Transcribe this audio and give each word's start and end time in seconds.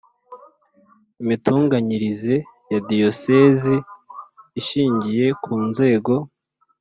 Imitunganyirize 1.21 2.35
ya 2.71 2.79
diyosezi 2.89 3.75
ishingiye 4.59 5.25
ku 5.43 5.53
nzego 5.67 6.13